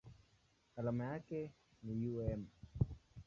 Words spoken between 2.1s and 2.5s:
µm.